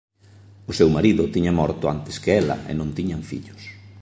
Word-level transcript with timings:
O 0.69 0.71
seu 0.77 0.89
marido 0.95 1.31
tiña 1.33 1.57
morto 1.59 1.85
antes 1.95 2.15
que 2.23 2.31
ela 2.41 2.57
e 2.71 2.73
non 2.79 2.89
tiñan 2.97 3.21
fillos. 3.29 3.61